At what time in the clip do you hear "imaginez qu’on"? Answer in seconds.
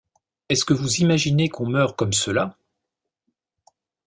1.01-1.67